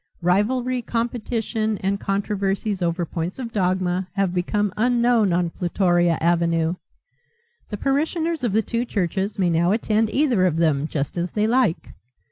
Rivalry, 0.23 0.81
competition, 0.81 1.77
and 1.77 1.99
controversies 1.99 2.81
over 2.81 3.05
points 3.05 3.37
of 3.37 3.53
dogma 3.53 4.07
have 4.15 4.33
become 4.33 4.73
unknown 4.75 5.31
on 5.31 5.51
Plutoria 5.51 6.17
Avenue. 6.19 6.73
The 7.69 7.77
parishioners 7.77 8.43
of 8.43 8.51
the 8.51 8.63
two 8.63 8.83
churches 8.83 9.37
may 9.37 9.51
now 9.51 9.73
attend 9.73 10.09
either 10.09 10.47
of 10.47 10.57
them 10.57 10.87
just 10.87 11.17
as 11.17 11.33
they 11.33 11.45
like. 11.45 11.93